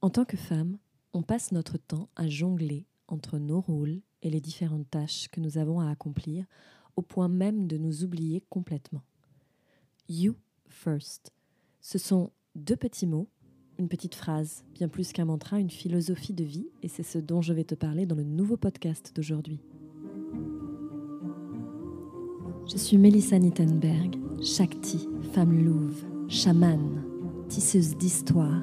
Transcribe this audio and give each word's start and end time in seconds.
En 0.00 0.10
tant 0.10 0.24
que 0.24 0.36
femme, 0.36 0.78
on 1.12 1.22
passe 1.22 1.50
notre 1.50 1.76
temps 1.76 2.08
à 2.14 2.28
jongler 2.28 2.86
entre 3.08 3.38
nos 3.38 3.60
rôles 3.60 4.00
et 4.22 4.30
les 4.30 4.40
différentes 4.40 4.88
tâches 4.88 5.26
que 5.28 5.40
nous 5.40 5.58
avons 5.58 5.80
à 5.80 5.90
accomplir, 5.90 6.44
au 6.94 7.02
point 7.02 7.26
même 7.26 7.66
de 7.66 7.78
nous 7.78 8.04
oublier 8.04 8.44
complètement. 8.48 9.02
You 10.08 10.36
first. 10.68 11.32
Ce 11.80 11.98
sont 11.98 12.30
deux 12.54 12.76
petits 12.76 13.08
mots, 13.08 13.28
une 13.76 13.88
petite 13.88 14.14
phrase, 14.14 14.62
bien 14.72 14.86
plus 14.86 15.12
qu'un 15.12 15.24
mantra, 15.24 15.58
une 15.58 15.70
philosophie 15.70 16.32
de 16.32 16.44
vie, 16.44 16.68
et 16.82 16.88
c'est 16.88 17.02
ce 17.02 17.18
dont 17.18 17.42
je 17.42 17.52
vais 17.52 17.64
te 17.64 17.74
parler 17.74 18.06
dans 18.06 18.16
le 18.16 18.24
nouveau 18.24 18.56
podcast 18.56 19.12
d'aujourd'hui. 19.16 19.60
Je 22.70 22.76
suis 22.76 22.98
Melissa 22.98 23.36
Nittenberg, 23.36 24.16
Shakti, 24.42 25.08
femme 25.32 25.64
louve, 25.64 26.04
chamane, 26.28 27.04
tisseuse 27.48 27.96
d'histoire 27.96 28.62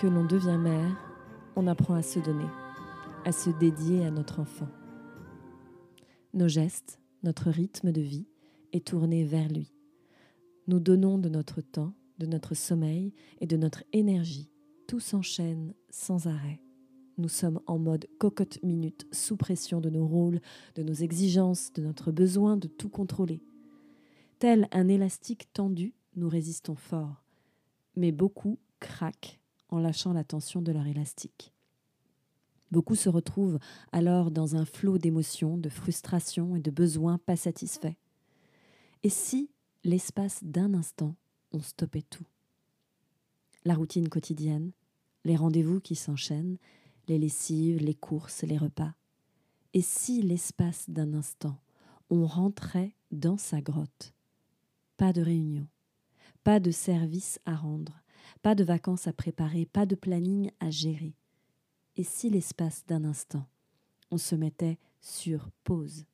Que 0.00 0.06
l'on 0.06 0.24
devient 0.24 0.56
mère, 0.58 0.96
on 1.56 1.66
apprend 1.66 1.92
à 1.92 2.00
se 2.00 2.20
donner, 2.20 2.48
à 3.26 3.32
se 3.32 3.50
dédier 3.50 4.06
à 4.06 4.10
notre 4.10 4.40
enfant. 4.40 4.68
Nos 6.32 6.48
gestes, 6.48 7.02
notre 7.22 7.50
rythme 7.50 7.92
de 7.92 8.00
vie 8.00 8.26
est 8.72 8.86
tourné 8.86 9.24
vers 9.24 9.48
lui. 9.48 9.74
Nous 10.68 10.80
donnons 10.80 11.18
de 11.18 11.28
notre 11.28 11.60
temps, 11.60 11.92
de 12.18 12.24
notre 12.24 12.54
sommeil 12.54 13.12
et 13.42 13.46
de 13.46 13.58
notre 13.58 13.84
énergie. 13.92 14.50
Tout 14.86 15.00
s'enchaîne 15.00 15.74
sans 15.90 16.28
arrêt. 16.28 16.62
Nous 17.18 17.28
sommes 17.28 17.60
en 17.66 17.78
mode 17.78 18.06
cocotte 18.18 18.62
minute, 18.62 19.06
sous 19.12 19.36
pression 19.36 19.82
de 19.82 19.90
nos 19.90 20.06
rôles, 20.06 20.40
de 20.76 20.82
nos 20.82 20.94
exigences, 20.94 21.74
de 21.74 21.82
notre 21.82 22.10
besoin 22.10 22.56
de 22.56 22.68
tout 22.68 22.88
contrôler. 22.88 23.42
Tel 24.38 24.66
un 24.72 24.88
élastique 24.88 25.52
tendu, 25.52 25.92
nous 26.16 26.30
résistons 26.30 26.76
fort. 26.76 27.22
Mais 27.96 28.12
beaucoup 28.12 28.58
craquent 28.78 29.39
en 29.70 29.78
lâchant 29.78 30.12
la 30.12 30.24
tension 30.24 30.62
de 30.62 30.72
leur 30.72 30.86
élastique. 30.86 31.52
Beaucoup 32.70 32.94
se 32.94 33.08
retrouvent 33.08 33.58
alors 33.90 34.30
dans 34.30 34.54
un 34.54 34.64
flot 34.64 34.98
d'émotions, 34.98 35.56
de 35.58 35.68
frustrations 35.68 36.54
et 36.54 36.60
de 36.60 36.70
besoins 36.70 37.18
pas 37.18 37.36
satisfaits. 37.36 37.96
Et 39.02 39.08
si, 39.08 39.50
l'espace 39.82 40.44
d'un 40.44 40.74
instant, 40.74 41.16
on 41.52 41.60
stoppait 41.60 42.02
tout? 42.02 42.26
La 43.64 43.74
routine 43.74 44.08
quotidienne, 44.08 44.72
les 45.24 45.36
rendez-vous 45.36 45.80
qui 45.80 45.96
s'enchaînent, 45.96 46.58
les 47.08 47.18
lessives, 47.18 47.78
les 47.78 47.94
courses, 47.94 48.42
les 48.42 48.56
repas. 48.56 48.94
Et 49.74 49.82
si, 49.82 50.22
l'espace 50.22 50.88
d'un 50.88 51.12
instant, 51.14 51.58
on 52.08 52.26
rentrait 52.26 52.94
dans 53.10 53.36
sa 53.36 53.60
grotte? 53.60 54.14
Pas 54.96 55.12
de 55.12 55.22
réunion, 55.22 55.66
pas 56.44 56.60
de 56.60 56.70
service 56.70 57.40
à 57.46 57.54
rendre, 57.56 58.00
pas 58.42 58.54
de 58.54 58.64
vacances 58.64 59.06
à 59.06 59.12
préparer, 59.12 59.66
pas 59.66 59.86
de 59.86 59.94
planning 59.94 60.50
à 60.60 60.70
gérer. 60.70 61.14
Et 61.96 62.04
si 62.04 62.30
l'espace 62.30 62.84
d'un 62.86 63.04
instant, 63.04 63.46
on 64.10 64.18
se 64.18 64.34
mettait 64.34 64.78
sur 65.00 65.50
pause, 65.64 66.04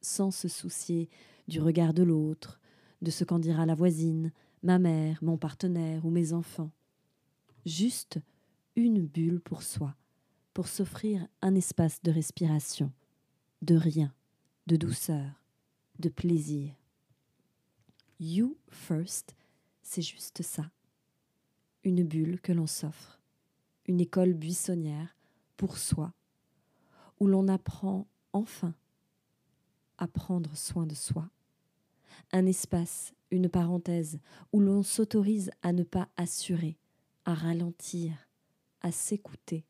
sans 0.00 0.30
se 0.30 0.48
soucier 0.48 1.08
du 1.48 1.60
regard 1.60 1.94
de 1.94 2.02
l'autre, 2.02 2.60
de 3.02 3.10
ce 3.10 3.24
qu'en 3.24 3.38
dira 3.38 3.66
la 3.66 3.74
voisine, 3.74 4.32
ma 4.62 4.78
mère, 4.78 5.18
mon 5.22 5.36
partenaire 5.36 6.04
ou 6.04 6.10
mes 6.10 6.32
enfants. 6.32 6.70
Juste 7.64 8.18
une 8.74 9.06
bulle 9.06 9.40
pour 9.40 9.62
soi, 9.62 9.96
pour 10.54 10.68
s'offrir 10.68 11.26
un 11.42 11.54
espace 11.54 12.02
de 12.02 12.10
respiration, 12.10 12.92
de 13.62 13.76
rien, 13.76 14.12
de 14.66 14.76
douceur, 14.76 15.42
de 15.98 16.08
plaisir. 16.08 16.74
You 18.18 18.56
first, 18.68 19.34
c'est 19.82 20.02
juste 20.02 20.42
ça 20.42 20.70
une 21.86 22.02
bulle 22.02 22.40
que 22.40 22.50
l'on 22.50 22.66
s'offre, 22.66 23.20
une 23.86 24.00
école 24.00 24.34
buissonnière 24.34 25.16
pour 25.56 25.78
soi, 25.78 26.12
où 27.20 27.28
l'on 27.28 27.46
apprend 27.46 28.08
enfin 28.32 28.74
à 29.96 30.08
prendre 30.08 30.56
soin 30.56 30.84
de 30.84 30.96
soi, 30.96 31.30
un 32.32 32.44
espace, 32.44 33.14
une 33.30 33.48
parenthèse, 33.48 34.18
où 34.52 34.58
l'on 34.58 34.82
s'autorise 34.82 35.52
à 35.62 35.72
ne 35.72 35.84
pas 35.84 36.08
assurer, 36.16 36.76
à 37.24 37.34
ralentir, 37.34 38.28
à 38.80 38.90
s'écouter, 38.90 39.64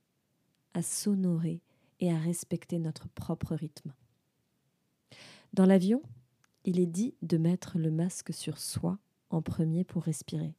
à 0.72 0.80
s'honorer 0.80 1.60
et 2.00 2.10
à 2.10 2.16
respecter 2.16 2.78
notre 2.78 3.10
propre 3.10 3.54
rythme. 3.54 3.92
Dans 5.52 5.66
l'avion, 5.66 6.02
il 6.64 6.80
est 6.80 6.86
dit 6.86 7.14
de 7.20 7.36
mettre 7.36 7.78
le 7.78 7.90
masque 7.90 8.32
sur 8.32 8.56
soi 8.56 8.98
en 9.28 9.42
premier 9.42 9.84
pour 9.84 10.02
respirer. 10.02 10.54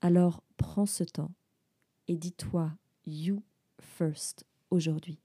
Alors 0.00 0.44
prends 0.56 0.86
ce 0.86 1.02
temps 1.02 1.32
et 2.06 2.16
dis-toi 2.16 2.72
You 3.04 3.42
first 3.80 4.44
aujourd'hui. 4.70 5.18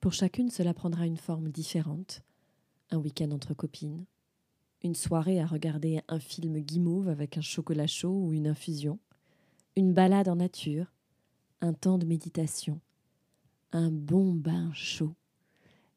Pour 0.00 0.14
chacune, 0.14 0.50
cela 0.50 0.72
prendra 0.72 1.06
une 1.06 1.18
forme 1.18 1.50
différente. 1.50 2.22
Un 2.90 2.96
week-end 2.96 3.30
entre 3.32 3.52
copines, 3.52 4.06
une 4.82 4.94
soirée 4.94 5.38
à 5.38 5.46
regarder 5.46 6.00
un 6.08 6.18
film 6.18 6.60
guimauve 6.60 7.08
avec 7.08 7.36
un 7.36 7.42
chocolat 7.42 7.86
chaud 7.86 8.24
ou 8.26 8.32
une 8.32 8.46
infusion, 8.46 8.98
une 9.76 9.92
balade 9.92 10.28
en 10.28 10.36
nature, 10.36 10.92
un 11.60 11.74
temps 11.74 11.98
de 11.98 12.06
méditation, 12.06 12.80
un 13.72 13.90
bon 13.90 14.32
bain 14.32 14.72
chaud, 14.72 15.14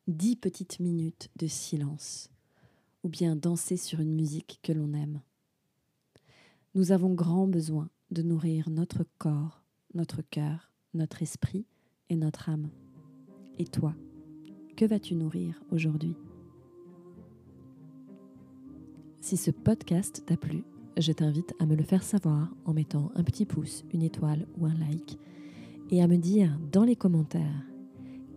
dix 0.08 0.36
petites 0.36 0.80
minutes 0.80 1.30
de 1.38 1.48
silence, 1.48 2.30
ou 3.04 3.10
bien 3.10 3.36
danser 3.36 3.78
sur 3.78 4.02
une 4.02 4.16
musique 4.16 4.60
que 4.62 4.74
l'on 4.74 4.94
aime. 4.94 5.22
Nous 6.76 6.92
avons 6.92 7.14
grand 7.14 7.48
besoin 7.48 7.90
de 8.12 8.22
nourrir 8.22 8.70
notre 8.70 9.06
corps, 9.18 9.64
notre 9.94 10.22
cœur, 10.22 10.72
notre 10.94 11.22
esprit 11.22 11.66
et 12.10 12.16
notre 12.16 12.50
âme. 12.50 12.70
Et 13.58 13.66
toi, 13.66 13.96
que 14.76 14.86
vas-tu 14.86 15.16
nourrir 15.16 15.62
aujourd'hui? 15.72 16.16
Si 19.20 19.38
ce 19.38 19.50
podcast 19.52 20.24
t'a 20.26 20.38
plu, 20.38 20.64
je 20.98 21.12
t'invite 21.12 21.54
à 21.60 21.66
me 21.66 21.76
le 21.76 21.84
faire 21.84 22.04
savoir 22.04 22.54
en 22.66 22.74
mettant 22.74 23.12
un 23.16 23.24
petit 23.24 23.46
pouce, 23.46 23.84
une 23.94 24.04
étoile 24.04 24.46
ou 24.58 24.66
un 24.66 24.76
like 24.76 25.18
et 25.90 26.02
à 26.02 26.08
me 26.08 26.18
dire 26.18 26.60
dans 26.72 26.84
les 26.84 26.96
commentaires 26.96 27.66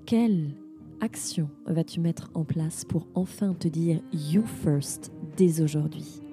quelle 0.06 0.54
action 1.00 1.48
vas-tu 1.66 2.00
mettre 2.00 2.30
en 2.34 2.44
place 2.44 2.84
pour 2.84 3.06
enfin 3.14 3.54
te 3.54 3.68
dire 3.68 4.00
You 4.12 4.44
First 4.44 5.12
dès 5.36 5.60
aujourd'hui? 5.60 6.29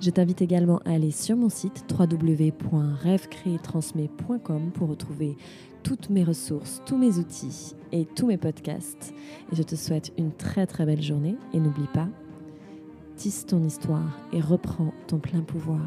Je 0.00 0.10
t'invite 0.10 0.42
également 0.42 0.80
à 0.84 0.92
aller 0.92 1.10
sur 1.10 1.36
mon 1.36 1.48
site 1.48 1.84
www.rêvecréetransmet.com 1.90 4.70
pour 4.72 4.88
retrouver 4.88 5.36
toutes 5.82 6.10
mes 6.10 6.22
ressources, 6.24 6.82
tous 6.86 6.96
mes 6.96 7.18
outils 7.18 7.74
et 7.92 8.04
tous 8.04 8.26
mes 8.26 8.36
podcasts. 8.36 9.12
Et 9.52 9.56
je 9.56 9.62
te 9.62 9.74
souhaite 9.74 10.12
une 10.18 10.32
très 10.32 10.66
très 10.66 10.84
belle 10.86 11.02
journée 11.02 11.36
et 11.52 11.60
n'oublie 11.60 11.88
pas, 11.92 12.08
tisse 13.16 13.46
ton 13.46 13.62
histoire 13.64 14.18
et 14.32 14.40
reprends 14.40 14.92
ton 15.06 15.18
plein 15.18 15.42
pouvoir. 15.42 15.80